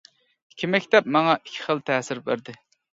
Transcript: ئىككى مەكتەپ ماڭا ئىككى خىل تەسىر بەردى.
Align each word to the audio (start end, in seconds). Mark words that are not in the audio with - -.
ئىككى 0.53 0.69
مەكتەپ 0.77 1.13
ماڭا 1.19 1.37
ئىككى 1.37 1.65
خىل 1.69 1.87
تەسىر 1.93 2.27
بەردى. 2.29 2.63